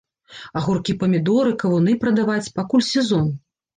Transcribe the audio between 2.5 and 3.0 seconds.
пакуль